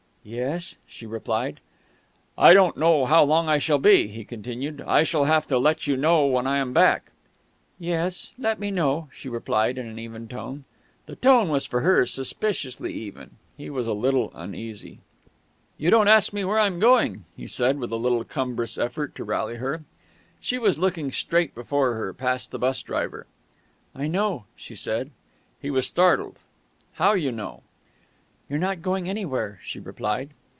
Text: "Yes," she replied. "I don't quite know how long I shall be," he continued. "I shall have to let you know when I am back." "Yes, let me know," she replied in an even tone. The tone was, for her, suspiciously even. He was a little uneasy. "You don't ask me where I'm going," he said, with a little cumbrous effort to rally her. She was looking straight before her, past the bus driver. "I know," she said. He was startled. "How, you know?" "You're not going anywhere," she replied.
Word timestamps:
"Yes," 0.23 0.75
she 0.85 1.07
replied. 1.07 1.61
"I 2.37 2.53
don't 2.53 2.73
quite 2.73 2.79
know 2.79 3.05
how 3.07 3.23
long 3.23 3.49
I 3.49 3.57
shall 3.57 3.79
be," 3.79 4.05
he 4.07 4.23
continued. 4.23 4.79
"I 4.81 5.01
shall 5.01 5.23
have 5.23 5.47
to 5.47 5.57
let 5.57 5.87
you 5.87 5.97
know 5.97 6.27
when 6.27 6.45
I 6.45 6.59
am 6.59 6.73
back." 6.73 7.11
"Yes, 7.79 8.31
let 8.37 8.59
me 8.59 8.69
know," 8.69 9.07
she 9.11 9.29
replied 9.29 9.79
in 9.79 9.87
an 9.87 9.97
even 9.97 10.27
tone. 10.27 10.65
The 11.07 11.15
tone 11.15 11.49
was, 11.49 11.65
for 11.65 11.81
her, 11.81 12.05
suspiciously 12.05 12.93
even. 12.93 13.37
He 13.57 13.71
was 13.71 13.87
a 13.87 13.93
little 13.93 14.31
uneasy. 14.35 14.99
"You 15.79 15.89
don't 15.89 16.07
ask 16.07 16.31
me 16.33 16.45
where 16.45 16.59
I'm 16.59 16.77
going," 16.77 17.25
he 17.35 17.47
said, 17.47 17.79
with 17.79 17.91
a 17.91 17.95
little 17.95 18.23
cumbrous 18.23 18.77
effort 18.77 19.15
to 19.15 19.23
rally 19.23 19.55
her. 19.55 19.85
She 20.39 20.59
was 20.59 20.77
looking 20.77 21.11
straight 21.11 21.55
before 21.55 21.95
her, 21.95 22.13
past 22.13 22.51
the 22.51 22.59
bus 22.59 22.83
driver. 22.83 23.25
"I 23.95 24.05
know," 24.05 24.45
she 24.55 24.75
said. 24.75 25.09
He 25.59 25.71
was 25.71 25.87
startled. 25.87 26.37
"How, 26.93 27.13
you 27.13 27.31
know?" 27.31 27.63
"You're 28.49 28.59
not 28.59 28.81
going 28.81 29.07
anywhere," 29.07 29.59
she 29.61 29.79
replied. 29.79 30.31